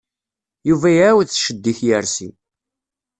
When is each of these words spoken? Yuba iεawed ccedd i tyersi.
Yuba 0.67 0.87
iεawed 0.93 1.29
ccedd 1.35 1.65
i 1.71 1.73
tyersi. 1.79 2.29